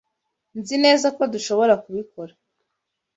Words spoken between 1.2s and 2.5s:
dushobora kubikora.